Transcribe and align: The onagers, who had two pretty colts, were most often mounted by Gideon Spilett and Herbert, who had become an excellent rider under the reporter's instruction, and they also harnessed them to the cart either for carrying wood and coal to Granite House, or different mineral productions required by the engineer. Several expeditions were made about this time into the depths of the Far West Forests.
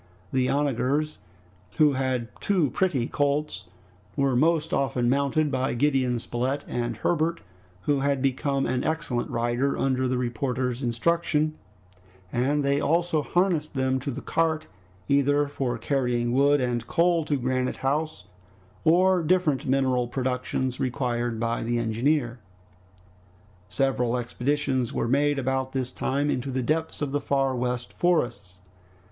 The 0.33 0.49
onagers, 0.49 1.19
who 1.77 1.93
had 1.93 2.29
two 2.41 2.71
pretty 2.71 3.05
colts, 3.05 3.65
were 4.15 4.35
most 4.35 4.73
often 4.73 5.11
mounted 5.11 5.51
by 5.51 5.75
Gideon 5.75 6.17
Spilett 6.17 6.65
and 6.67 6.97
Herbert, 6.97 7.41
who 7.81 7.99
had 7.99 8.19
become 8.19 8.65
an 8.65 8.83
excellent 8.83 9.29
rider 9.29 9.77
under 9.77 10.07
the 10.07 10.17
reporter's 10.17 10.81
instruction, 10.81 11.53
and 12.33 12.63
they 12.65 12.79
also 12.81 13.21
harnessed 13.21 13.75
them 13.75 13.99
to 13.99 14.09
the 14.09 14.23
cart 14.23 14.65
either 15.07 15.45
for 15.47 15.77
carrying 15.77 16.31
wood 16.33 16.59
and 16.59 16.87
coal 16.87 17.23
to 17.25 17.37
Granite 17.37 17.77
House, 17.85 18.23
or 18.83 19.21
different 19.21 19.67
mineral 19.67 20.07
productions 20.07 20.79
required 20.79 21.39
by 21.39 21.61
the 21.61 21.77
engineer. 21.77 22.39
Several 23.69 24.17
expeditions 24.17 24.91
were 24.91 25.07
made 25.07 25.37
about 25.37 25.73
this 25.73 25.91
time 25.91 26.31
into 26.31 26.49
the 26.49 26.63
depths 26.63 27.03
of 27.03 27.11
the 27.11 27.21
Far 27.21 27.55
West 27.55 27.93
Forests. 27.93 28.57